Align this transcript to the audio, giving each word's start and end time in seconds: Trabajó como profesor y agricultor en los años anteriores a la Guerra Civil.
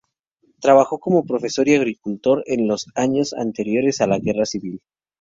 Trabajó 0.61 0.97
como 0.97 1.25
profesor 1.25 1.67
y 1.67 1.75
agricultor 1.75 2.41
en 2.47 2.67
los 2.67 2.87
años 2.95 3.33
anteriores 3.35 4.01
a 4.01 4.07
la 4.07 4.17
Guerra 4.17 4.45
Civil. 4.47 4.81